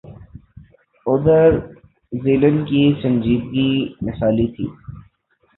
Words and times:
ادھر 1.05 1.49
ڈیلن 2.13 2.55
کی 2.65 2.81
سنجیدگی 3.01 3.71
مثالی 4.05 4.47
تھی۔ 4.55 4.65